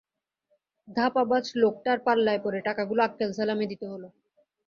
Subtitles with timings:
[0.87, 4.07] ধাপাবাজ লােকটার পাল্লায় পড়ে টাকাগুলাে আক্কেল সেলামি দিতে হলাে।